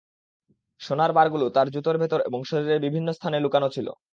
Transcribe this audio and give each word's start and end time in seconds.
সোনার 0.81 1.11
বারগুলো 1.13 1.45
তাঁর 1.55 1.67
জুতার 1.73 1.97
ভেতর 1.97 2.19
এবং 2.21 2.39
শরীরের 2.49 2.83
বিভিন্ন 2.85 3.07
স্থানে 3.13 3.37
লুকানো 3.39 3.67
ছিল। 3.75 3.87